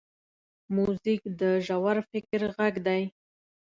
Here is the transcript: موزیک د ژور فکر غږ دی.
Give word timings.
موزیک 0.75 1.21
د 1.39 1.41
ژور 1.65 1.97
فکر 2.11 2.41
غږ 2.55 2.75
دی. 2.87 3.01